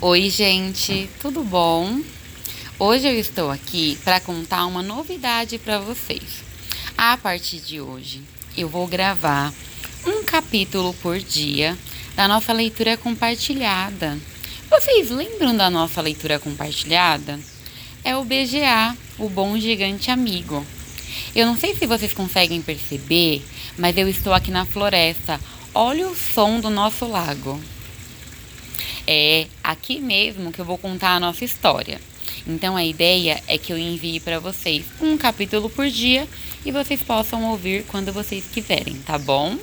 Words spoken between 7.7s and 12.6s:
hoje, eu vou gravar um capítulo por dia da nossa